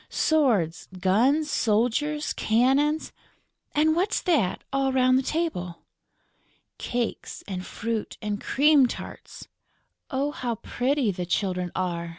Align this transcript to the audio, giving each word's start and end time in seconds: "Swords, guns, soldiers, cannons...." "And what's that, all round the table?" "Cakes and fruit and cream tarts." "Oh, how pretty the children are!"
"Swords, 0.09 0.87
guns, 0.99 1.51
soldiers, 1.51 2.33
cannons...." 2.33 3.11
"And 3.75 3.95
what's 3.95 4.19
that, 4.23 4.63
all 4.73 4.91
round 4.91 5.15
the 5.15 5.21
table?" 5.21 5.83
"Cakes 6.79 7.43
and 7.47 7.63
fruit 7.63 8.17
and 8.19 8.41
cream 8.41 8.87
tarts." 8.87 9.47
"Oh, 10.09 10.31
how 10.31 10.55
pretty 10.55 11.11
the 11.11 11.27
children 11.27 11.71
are!" 11.75 12.09